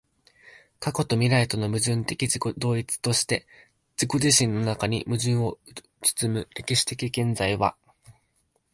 [0.79, 3.45] 過去と未来との矛盾的自己同一として
[4.01, 5.59] 自己自身の中に矛盾を
[6.01, 7.75] 包む歴史的現在は、